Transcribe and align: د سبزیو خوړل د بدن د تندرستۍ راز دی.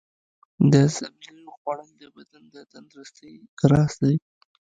د 0.73 0.73
سبزیو 0.97 1.51
خوړل 1.55 1.89
د 2.01 2.03
بدن 2.15 2.43
د 2.53 2.55
تندرستۍ 2.71 3.33
راز 3.71 3.93
دی. 4.03 4.15